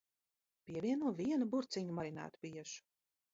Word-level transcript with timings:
Pievieno 0.69 1.11
vienu 1.19 1.47
burciņu 1.51 1.99
marinētu 1.99 2.43
biešu. 2.47 2.83